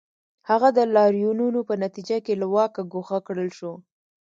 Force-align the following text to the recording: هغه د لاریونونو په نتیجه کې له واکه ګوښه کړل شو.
هغه 0.49 0.69
د 0.77 0.79
لاریونونو 0.95 1.59
په 1.69 1.73
نتیجه 1.83 2.17
کې 2.25 2.33
له 2.41 2.47
واکه 2.55 2.81
ګوښه 2.93 3.17
کړل 3.27 3.49
شو. 3.57 3.73